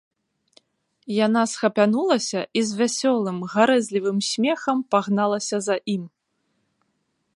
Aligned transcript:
Яна 1.25 1.41
схапянулася 1.51 2.41
і 2.61 2.63
з 2.69 2.79
вясёлым, 2.79 3.37
гарэзлівым 3.57 4.17
смехам 4.29 4.77
пагналася 4.97 5.57
за 5.67 5.75
ім. 5.95 6.03